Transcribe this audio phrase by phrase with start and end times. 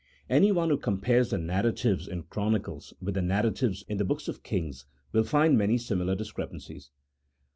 [0.31, 4.87] Anyone who compares the narratives in Chronicles with the narratives in the books of Kings,
[5.11, 6.89] will find many similar discrepancies.